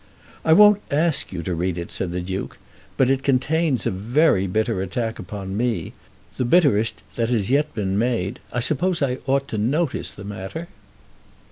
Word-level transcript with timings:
"I 0.43 0.51
won't 0.53 0.81
ask 0.89 1.31
you 1.31 1.43
to 1.43 1.53
read 1.53 1.77
it," 1.77 1.91
said 1.91 2.11
the 2.11 2.21
Duke; 2.21 2.57
"but 2.97 3.11
it 3.11 3.21
contains 3.21 3.85
a 3.85 3.91
very 3.91 4.47
bitter 4.47 4.81
attack 4.81 5.19
upon 5.19 5.55
me, 5.55 5.93
the 6.37 6.43
bitterest 6.43 7.03
that 7.17 7.29
has 7.29 7.51
yet 7.51 7.71
been 7.75 7.99
made. 7.99 8.39
I 8.51 8.61
suppose 8.61 9.03
I 9.03 9.19
ought 9.27 9.47
to 9.49 9.59
notice 9.59 10.15
the 10.15 10.23
matter?" 10.23 10.69